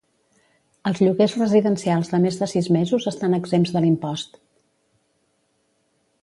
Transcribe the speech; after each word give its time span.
Els 0.91 1.01
lloguers 1.03 1.35
residencials 1.41 2.09
de 2.13 2.21
més 2.23 2.39
de 2.39 2.47
sis 2.55 2.71
mesos 2.79 3.05
estan 3.13 3.37
exempts 3.41 3.75
de 3.77 3.85
l'impost. 3.85 4.43